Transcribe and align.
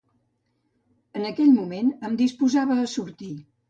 En 1.21 1.29
aquell 1.33 1.53
moment 1.59 1.95
em 2.11 2.19
disposava 2.25 2.83
a 2.83 2.93
sortir. 3.01 3.35